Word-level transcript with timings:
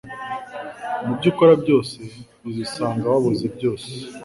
mu 1.03 1.11
byo 1.17 1.27
ukora 1.31 1.53
byose 1.63 1.97
uzisanga 2.49 3.03
wabuze 3.13 3.45
byose 3.55 3.87